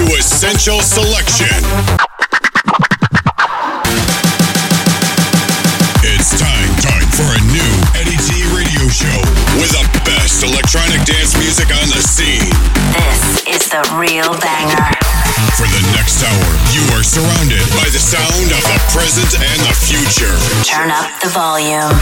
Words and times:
to 0.00 0.16
Essential 0.16 0.80
Selection. 0.80 1.60
It's 6.00 6.32
time, 6.40 6.72
time 6.80 7.08
for 7.12 7.28
a 7.28 7.40
new 7.52 7.72
Eddy 8.00 8.16
T 8.16 8.48
radio 8.56 8.88
show 8.88 9.20
with 9.60 9.68
the 9.76 9.84
best 10.08 10.40
electronic 10.40 11.04
dance 11.04 11.36
music 11.36 11.68
on 11.68 11.88
the 11.92 12.00
scene. 12.00 12.48
This 12.96 13.60
is 13.60 13.68
the 13.68 13.84
real 14.00 14.32
banger. 14.40 14.88
For 15.60 15.68
the 15.68 15.84
next 15.92 16.24
hour, 16.24 16.48
you 16.72 16.80
are 16.96 17.04
surrounded 17.04 17.64
by 17.76 17.88
the 17.92 18.00
sound 18.00 18.48
of 18.56 18.62
the 18.64 18.80
present 18.96 19.36
and 19.36 19.60
the 19.68 19.76
future. 19.84 20.32
Turn 20.64 20.88
up 20.88 21.12
the 21.20 21.28
volume. 21.28 21.92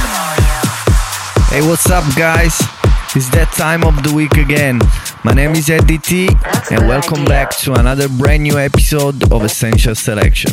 Hey, 1.51 1.67
what's 1.67 1.91
up, 1.91 2.05
guys? 2.15 2.78
It's 3.17 3.31
that 3.31 3.51
time 3.57 3.85
of 3.85 4.03
the 4.03 4.13
week 4.15 4.37
again. 4.37 4.81
My 5.25 5.33
name 5.33 5.53
is 5.53 5.71
Eddy 5.71 5.97
T, 5.97 6.29
and 6.71 6.87
welcome 6.87 7.25
back 7.25 7.51
to 7.65 7.73
another 7.73 8.07
brand 8.07 8.43
new 8.43 8.59
episode 8.59 9.33
of 9.33 9.43
Essential 9.45 9.95
Selection. 9.95 10.53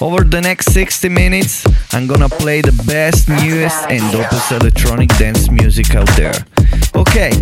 Over 0.00 0.22
the 0.22 0.40
next 0.40 0.72
60 0.72 1.08
minutes, 1.08 1.66
I'm 1.92 2.06
gonna 2.06 2.28
play 2.28 2.60
the 2.60 2.70
best, 2.86 3.28
newest, 3.28 3.90
and 3.90 4.00
dopest 4.14 4.52
electronic 4.52 5.08
dance 5.18 5.50
music 5.50 5.96
out 5.96 6.08
there. 6.16 6.46
Okay, 6.94 7.32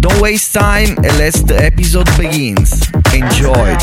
don't 0.00 0.20
waste 0.20 0.52
time 0.52 0.90
and 0.98 1.16
let's 1.16 1.40
the 1.42 1.56
episode 1.56 2.06
begins. 2.18 2.84
Enjoy 3.16 3.64
it. 3.64 3.80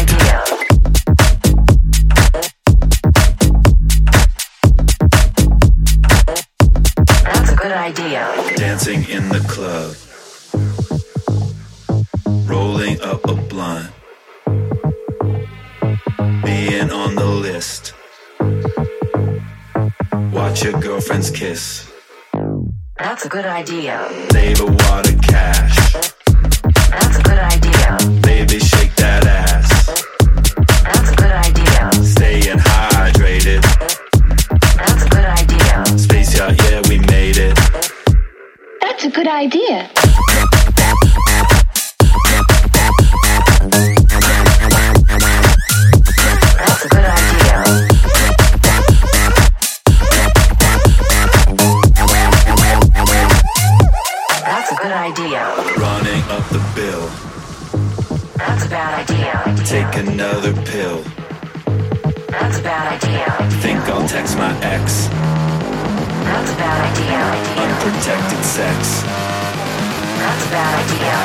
That's 7.25 7.51
a 7.51 7.55
good 7.55 7.71
idea. 7.73 8.29
Dancing 8.55 9.09
in 9.09 9.27
the 9.29 9.43
club. 9.49 9.95
Rolling 12.79 13.01
up 13.01 13.27
a 13.27 13.35
blunt. 13.35 13.91
Being 16.45 16.89
on 16.91 17.15
the 17.15 17.25
list. 17.25 17.93
Watch 20.31 20.63
your 20.63 20.79
girlfriend's 20.79 21.29
kiss. 21.29 21.91
That's 22.97 23.25
a 23.25 23.27
good 23.27 23.45
idea. 23.45 24.07
Save 24.31 24.61
a 24.61 24.65
wad 24.65 25.09
of 25.09 25.21
cash. 25.21 25.93
That's 26.63 27.17
a 27.17 27.21
good 27.21 27.39
idea. 27.53 27.97
Baby, 28.21 28.59
shake 28.59 28.95
that 28.95 29.27
ass. 29.27 29.85
That's 30.85 31.11
a 31.11 31.15
good 31.15 31.35
idea. 31.47 31.91
Staying 32.05 32.59
hydrated. 32.59 33.61
That's 34.77 35.03
a 35.03 35.09
good 35.09 35.25
idea. 35.25 35.97
Space 35.97 36.37
yacht, 36.37 36.55
yeah, 36.63 36.81
we 36.87 36.99
made 36.99 37.35
it. 37.35 37.59
That's 38.79 39.03
a 39.03 39.09
good 39.09 39.27
idea. 39.27 39.89
Take 59.69 59.97
another 59.97 60.51
pill. 60.65 61.03
That's 62.33 62.57
a 62.57 62.63
bad 62.63 62.97
idea. 62.97 63.29
Think 63.61 63.81
I'll 63.81 64.07
text 64.07 64.35
my 64.35 64.49
ex. 64.65 65.05
That's 66.25 66.51
a 66.51 66.55
bad 66.57 66.89
idea. 66.89 67.21
Unprotected 67.53 68.43
sex. 68.43 69.03
That's 70.17 70.47
a 70.47 70.49
bad 70.49 70.73
idea. 70.73 71.17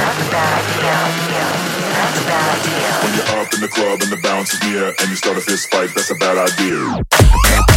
That's 0.00 0.16
a 0.16 0.30
bad 0.32 0.52
idea. 0.64 0.96
That's 1.92 2.16
a 2.16 2.24
bad 2.24 2.46
idea. 2.56 2.88
When 3.04 3.12
you're 3.20 3.44
up 3.44 3.52
in 3.52 3.60
the 3.60 3.68
club 3.68 4.00
and 4.00 4.10
the 4.10 4.20
bounce 4.22 4.54
is 4.54 4.62
near 4.62 4.88
and 4.88 5.10
you 5.10 5.16
start 5.16 5.36
a 5.36 5.42
fist 5.42 5.70
fight, 5.70 5.90
that's 5.94 6.10
a 6.10 6.14
bad 6.14 6.38
idea. 6.38 7.71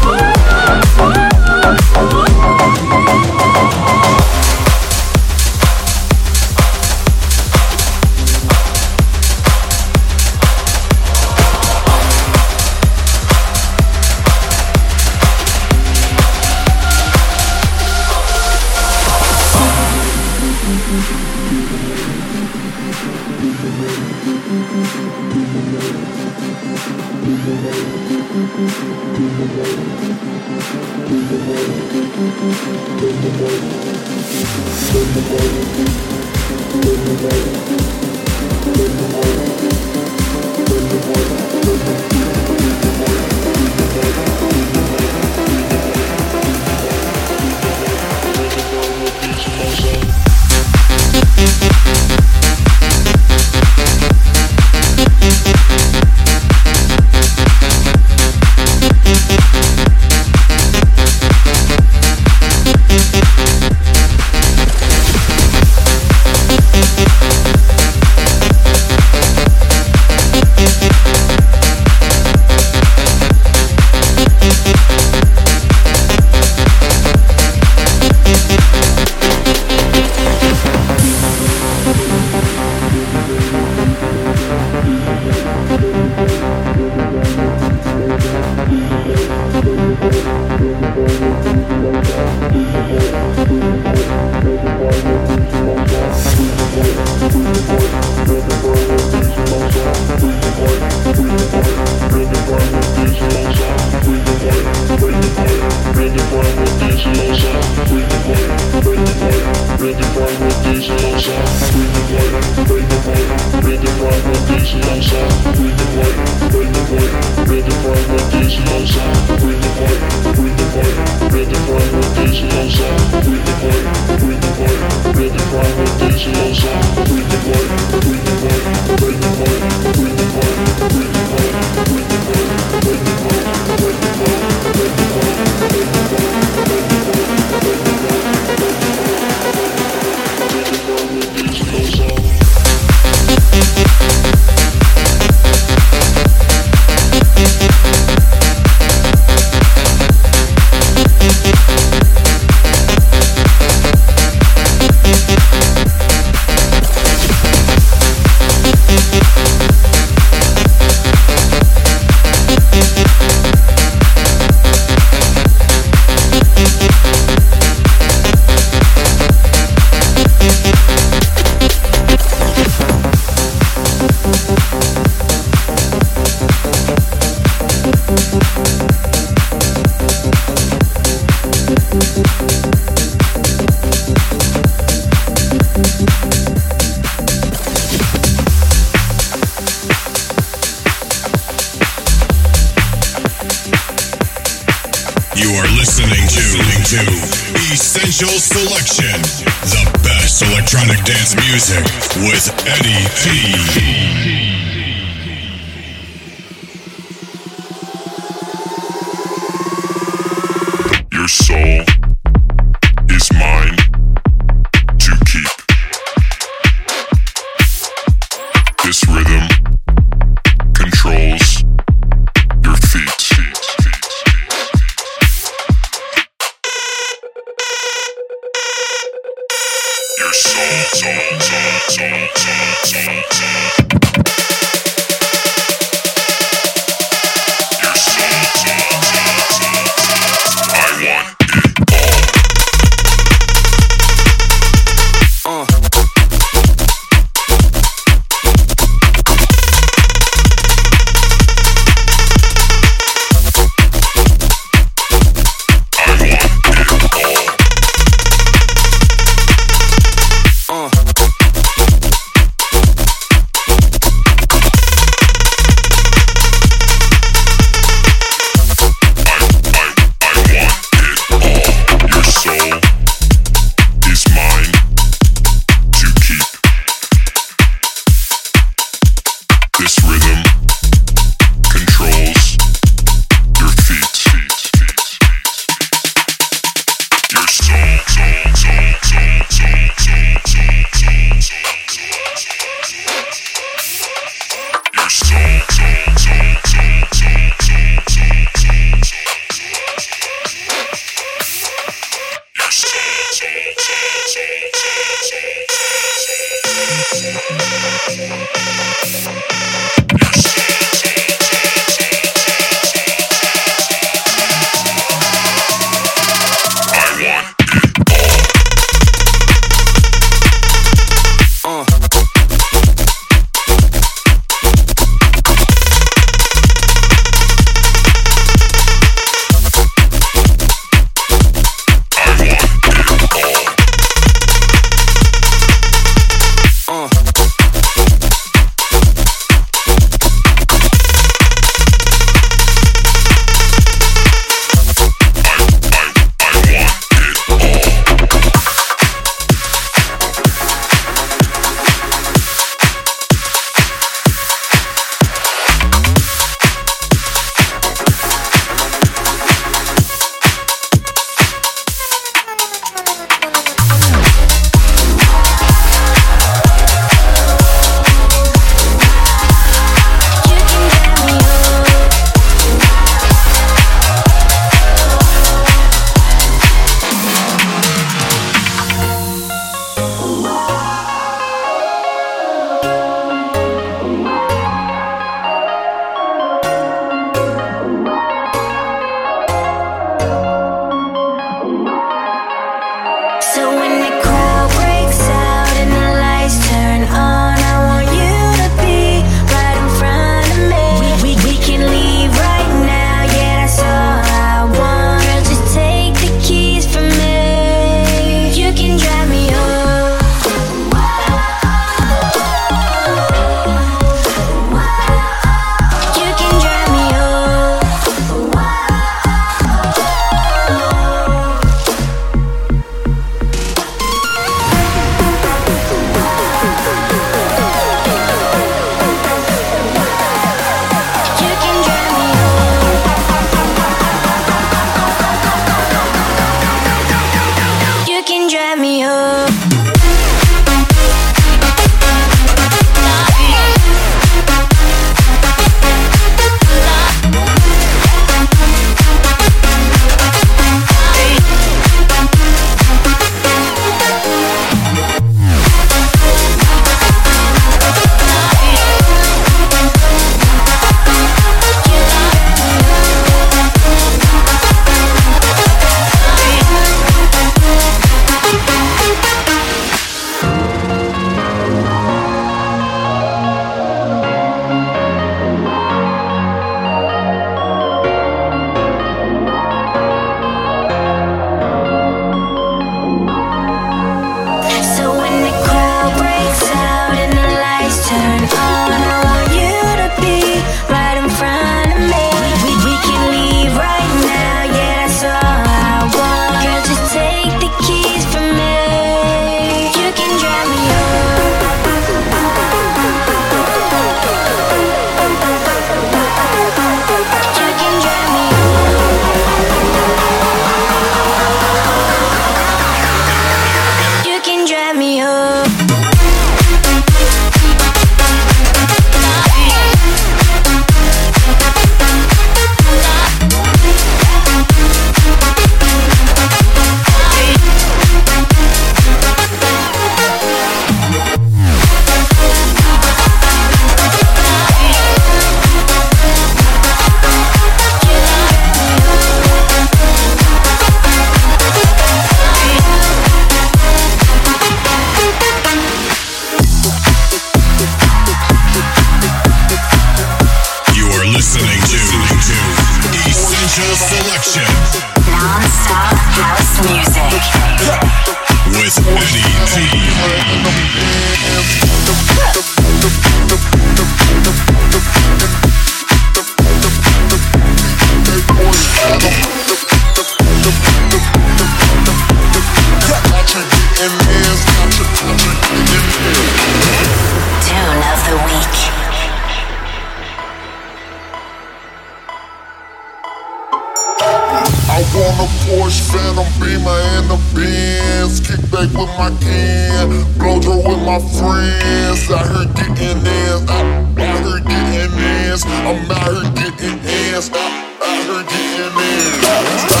on 585.15 585.43
a 585.43 585.47
Porsche 585.65 586.01
Phantom 586.11 586.47
Beamer 586.59 586.99
and 587.17 587.31
a 587.31 587.37
Benz. 587.53 588.39
Kick 588.39 588.61
back 588.71 588.89
with 588.95 589.11
my 589.19 589.29
can, 589.41 590.23
blow 590.37 590.59
dry 590.59 590.75
with 590.75 591.03
my 591.03 591.19
friends. 591.37 592.29
Out 592.31 592.47
here 592.47 592.67
getting 592.95 593.27
ass, 593.27 593.61
out, 593.69 594.19
out 594.19 594.45
here 594.45 594.59
getting 594.59 595.19
ass. 595.19 595.65
I'm 595.65 596.09
out 596.11 596.55
here 596.55 596.71
getting 596.75 596.99
ass, 597.33 597.49
out, 597.49 597.57
out 598.01 598.23
here 598.25 598.43
getting 598.43 598.97
ass. 598.97 600.00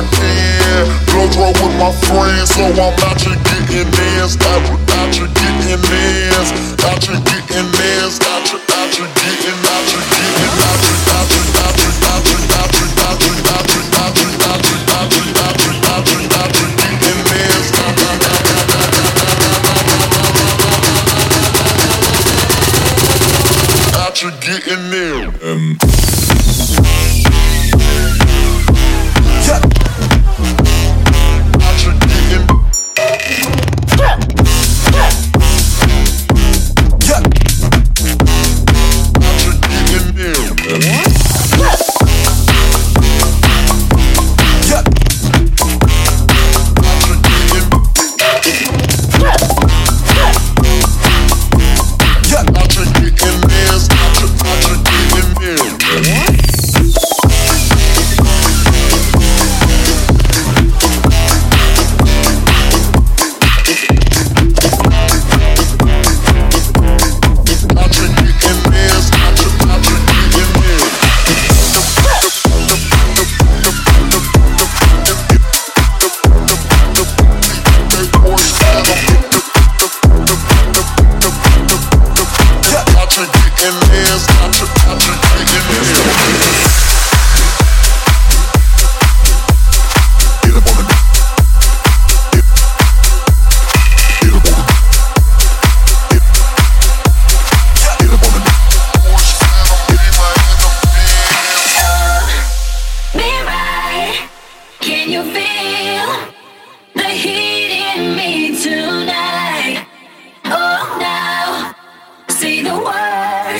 I 0.00 0.06
can. 0.16 0.86
Blow 1.12 1.28
draw 1.28 1.52
with 1.60 1.76
my 1.76 1.92
friends, 2.08 2.54
so 2.56 2.64
I'm 2.64 2.96
out 3.04 3.20
here 3.20 3.36
getting 3.44 3.90
theirs. 3.92 4.36
Out, 4.48 4.64
out 4.96 5.14
here 5.14 5.28
getting 5.28 5.82
theirs. 5.92 6.48
Out 6.88 7.04
here 7.04 7.20
getting 7.20 7.68
theirs. 7.76 8.18
Out 8.24 8.48
here 8.48 8.59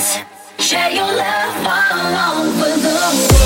Share 0.01 0.93
your 0.93 1.05
love 1.05 1.67
all 1.67 2.47
over 2.47 2.81
the 2.81 2.89
world. 2.89 3.40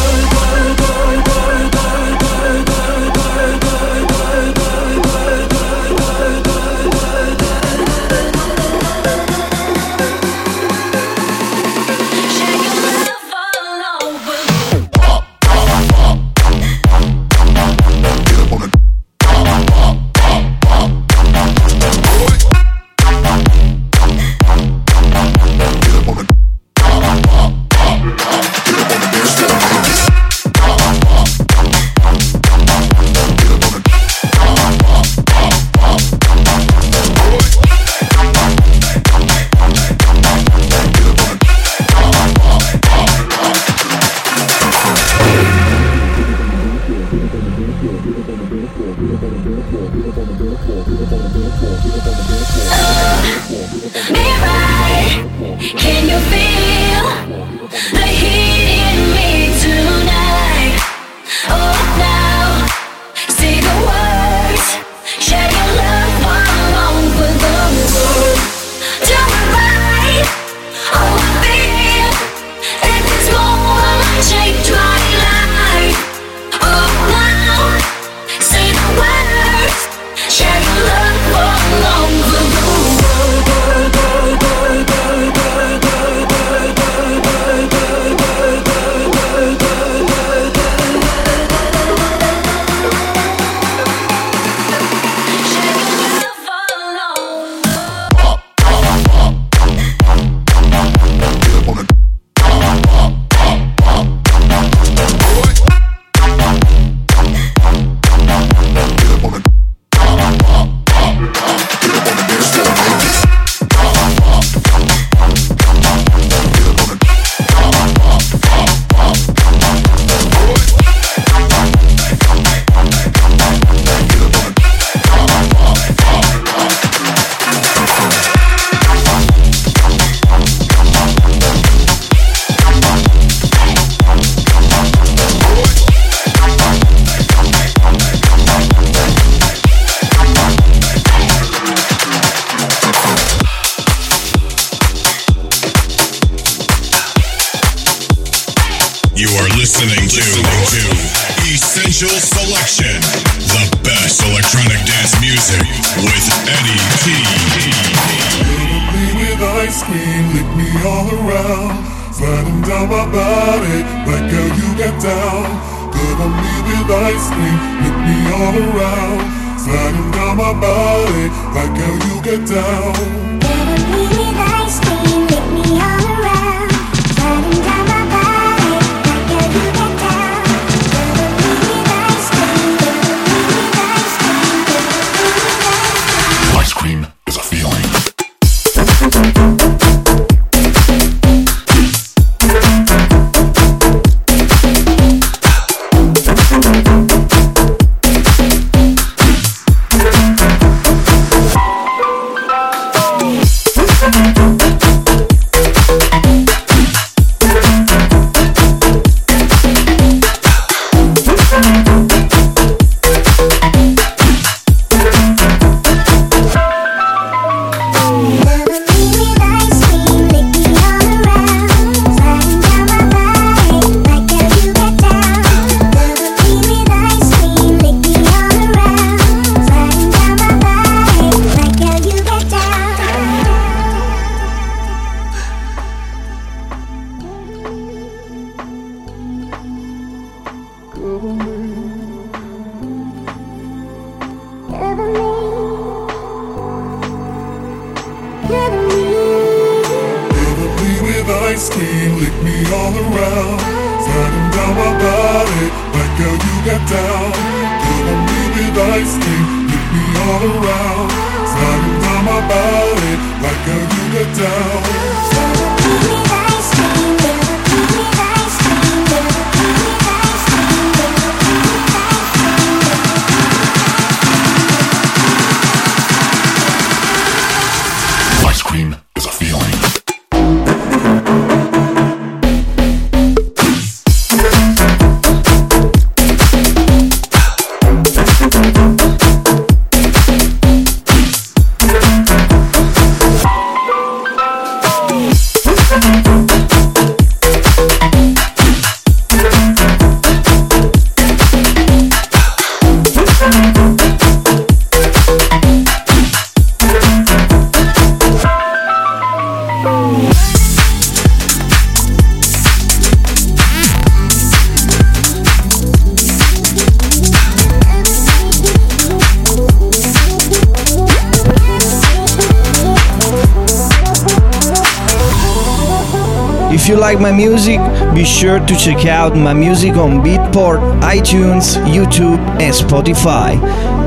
like 327.14 327.22
my 327.22 327.32
music, 327.32 327.78
be 328.14 328.24
sure 328.24 328.58
to 328.58 328.76
check 328.76 329.06
out 329.06 329.36
my 329.36 329.52
music 329.52 329.94
on 329.94 330.20
Beatport, 330.22 331.00
iTunes, 331.00 331.76
YouTube, 331.86 332.38
and 332.60 332.74
Spotify. 332.74 333.54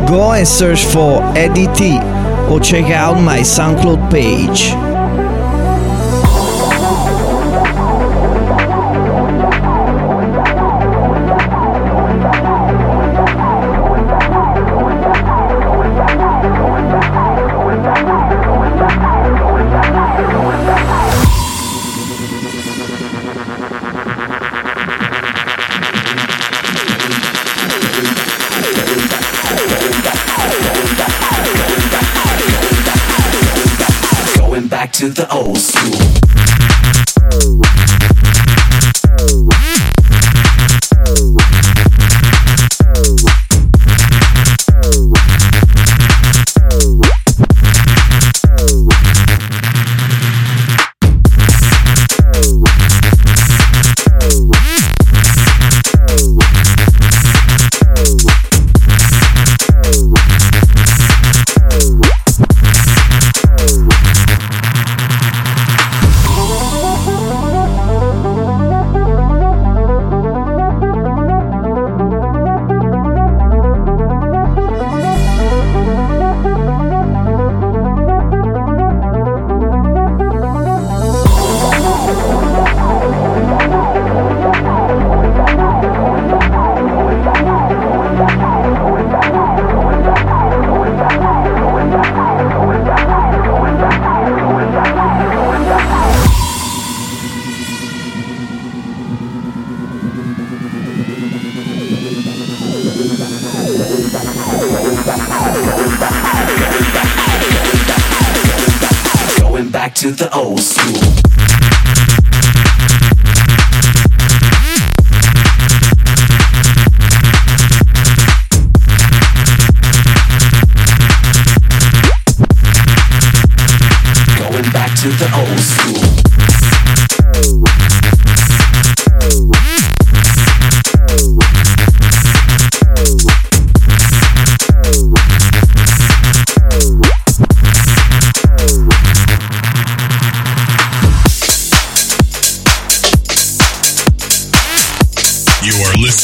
Go 0.08 0.34
and 0.34 0.47
search 0.47 0.84
for 0.86 1.22
Eddy 1.38 1.68
T 1.74 1.97
or 2.51 2.60
check 2.60 2.91
out 2.91 3.22
my 3.22 3.39
SoundCloud 3.39 4.12
page. 4.12 4.96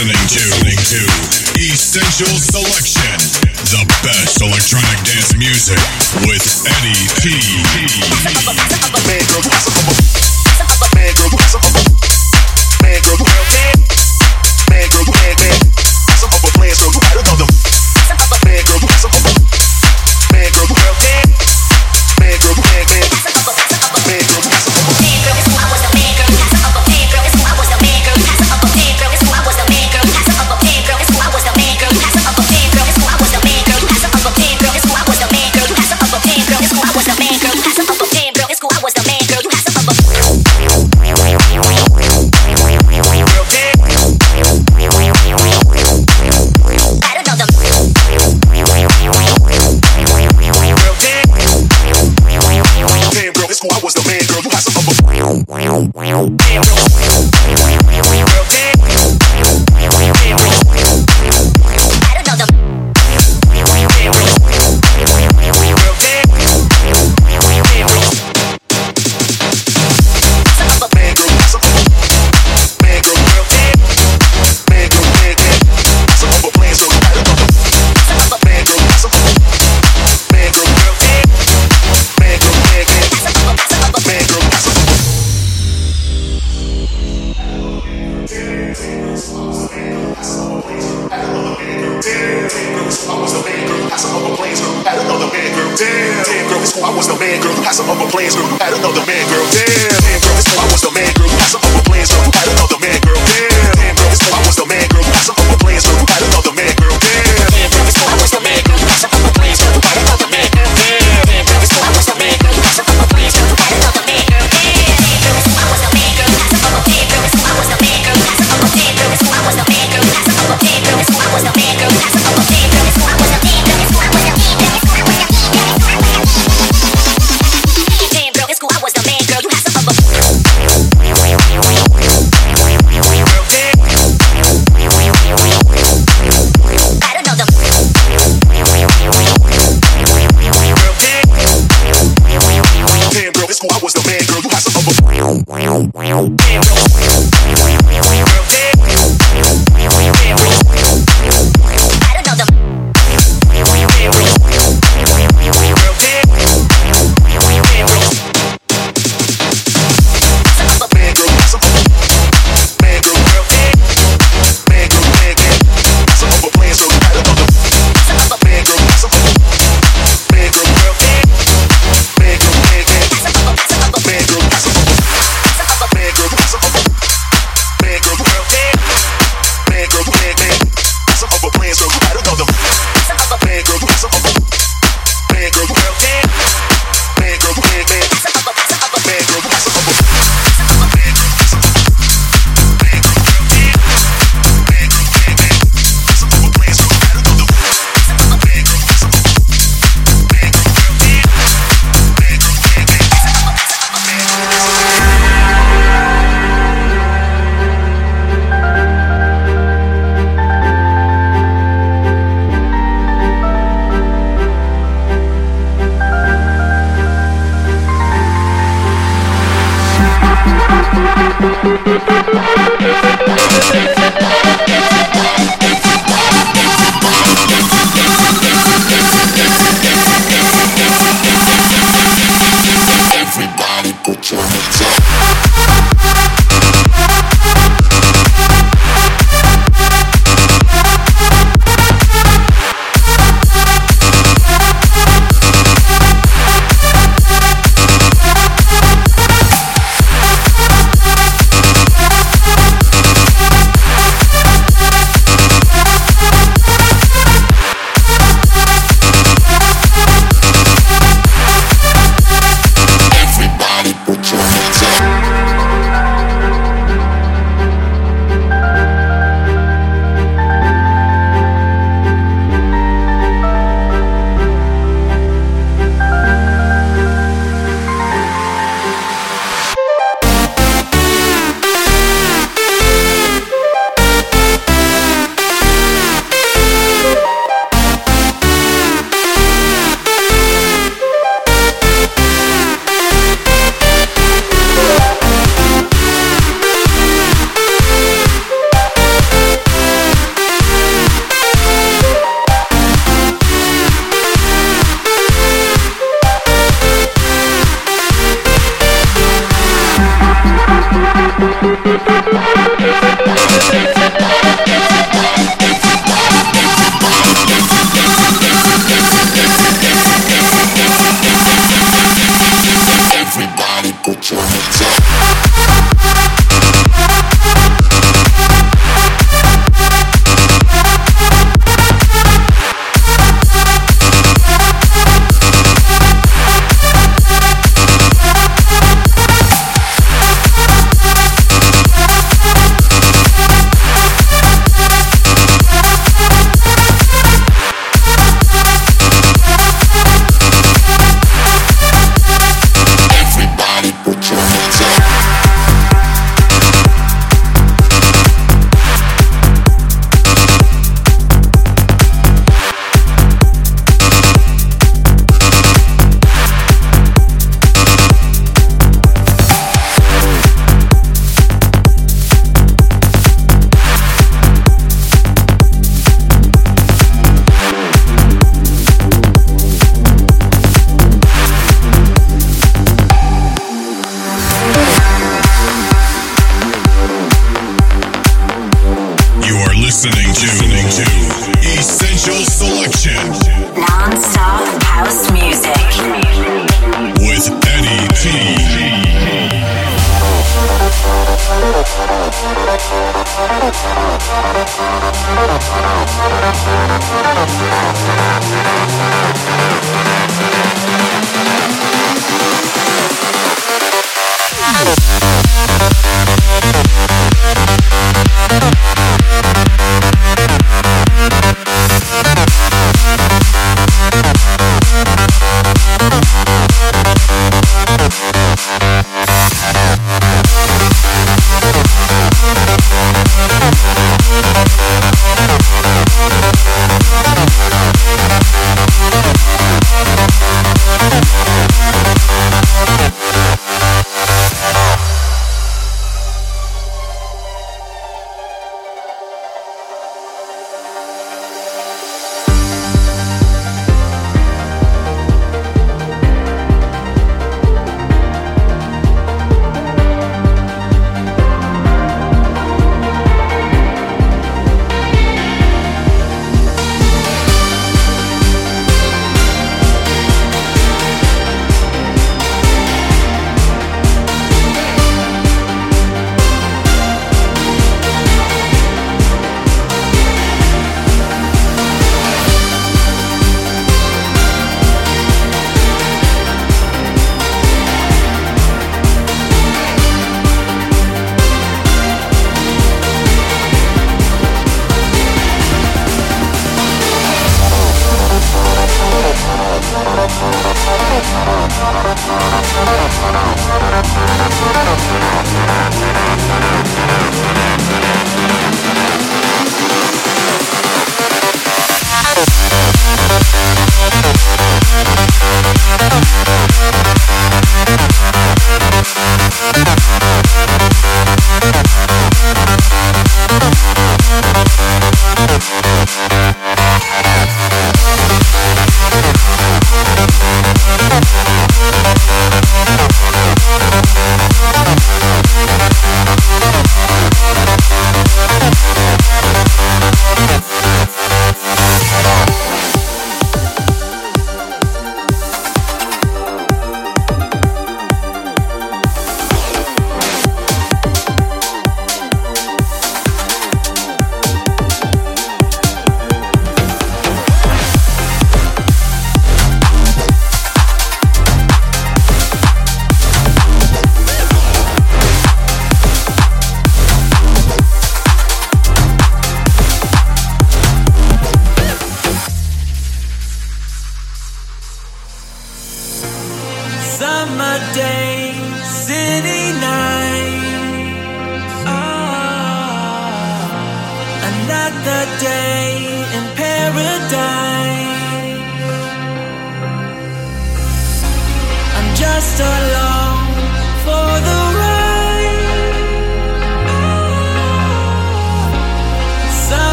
listening 0.00 0.26
to, 0.28 0.48
to 0.88 1.60
Essential 1.60 2.38
Selection, 2.38 3.20
the 3.68 3.84
best 4.02 4.40
electronic 4.40 4.96
dance 5.04 5.36
music 5.36 5.76
with 6.24 6.40
Eddy 6.66 6.96
T. 7.20 7.36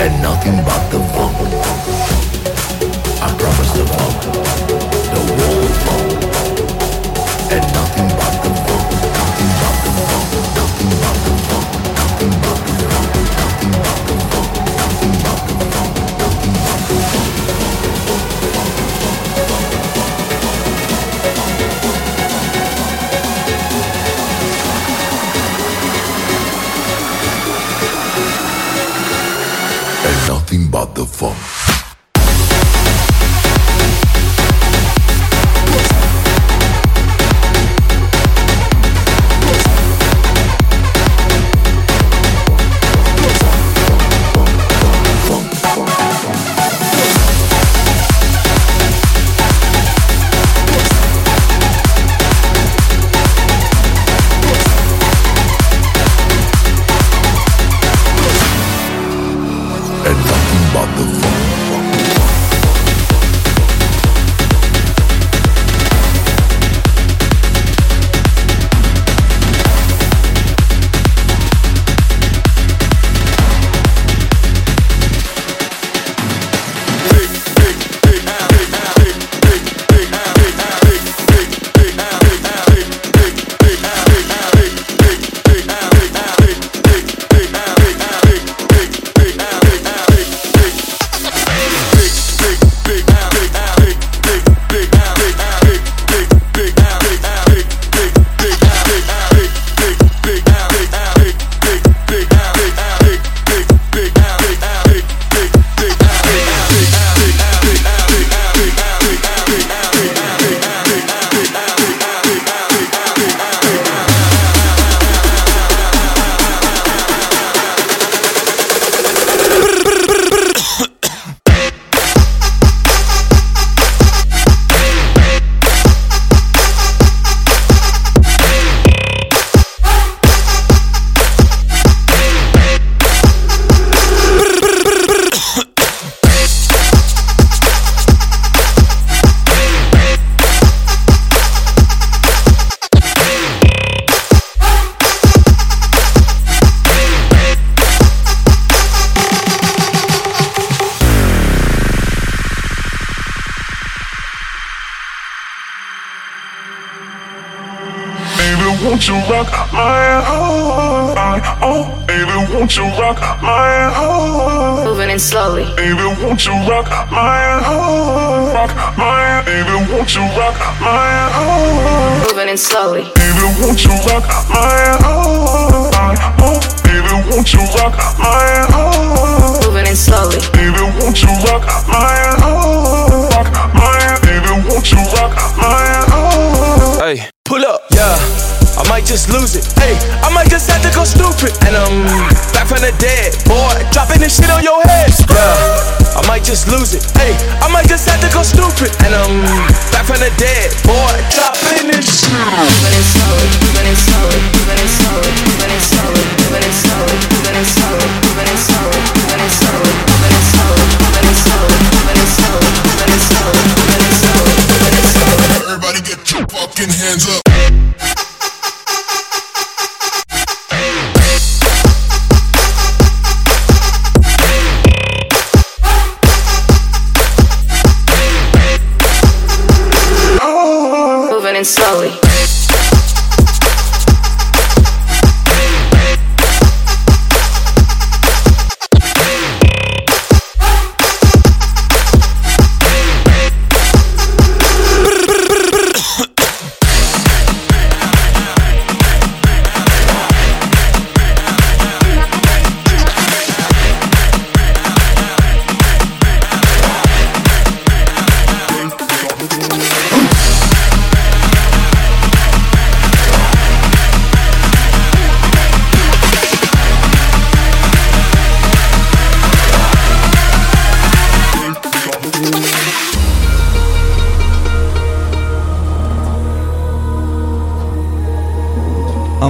And 0.00 0.22
nothing 0.22 0.56
but 0.64 0.90
the 0.90 0.98
funk. 1.12 1.49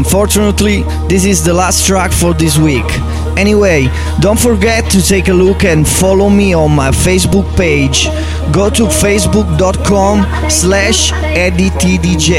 Unfortunately, 0.01 0.83
this 1.09 1.27
is 1.27 1.45
the 1.45 1.53
last 1.53 1.87
track 1.87 2.11
for 2.11 2.33
this 2.33 2.57
week. 2.57 2.89
Anyway, 3.37 3.87
don't 4.21 4.41
forget 4.41 4.91
to 4.91 5.03
take 5.03 5.29
a 5.29 5.33
look 5.33 5.63
and 5.63 5.87
follow 5.87 6.31
me 6.31 6.55
on 6.55 6.75
my 6.75 6.91
Facebook 6.91 7.47
page. 7.55 8.07
Go 8.51 8.71
to 8.71 8.85
facebook.com 8.85 10.25
slash 10.49 11.13
edtdj 11.13 12.31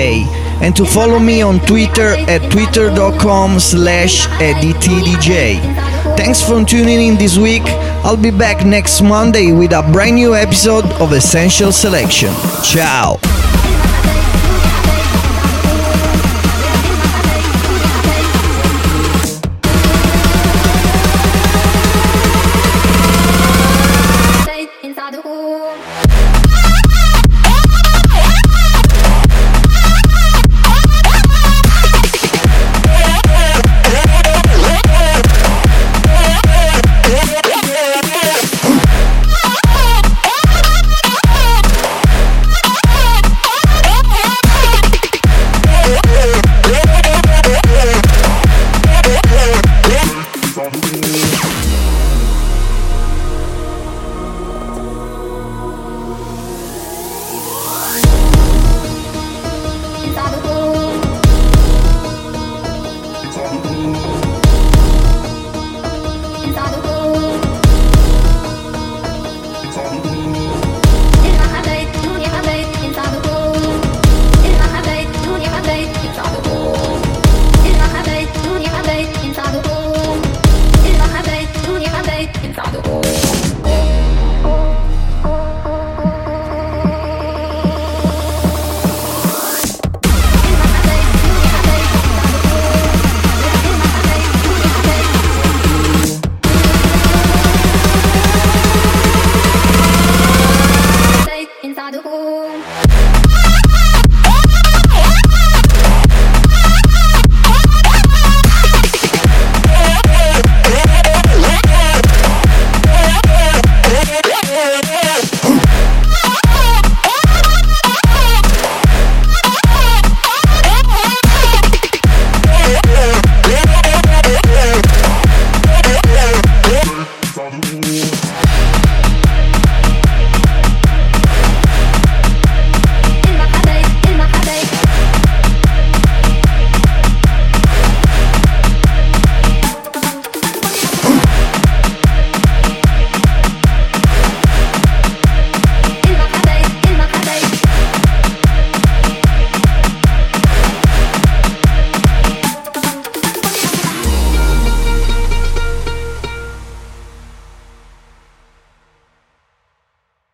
and 0.64 0.76
to 0.76 0.86
follow 0.86 1.20
me 1.20 1.44
on 1.44 1.60
Twitter 1.68 2.16
at 2.28 2.42
twitter.com 2.52 3.60
slash 3.60 4.26
edtdj. 4.50 5.62
Thanks 6.18 6.42
for 6.42 6.66
tuning 6.66 7.10
in 7.10 7.16
this 7.16 7.38
week. 7.38 7.64
I'll 8.04 8.18
be 8.18 8.32
back 8.32 8.66
next 8.66 9.02
Monday 9.04 9.52
with 9.52 9.72
a 9.72 9.84
brand 9.94 10.16
new 10.16 10.34
episode 10.34 10.86
of 11.00 11.14
Essential 11.14 11.72
Selection. 11.72 12.34
Ciao! 12.64 13.20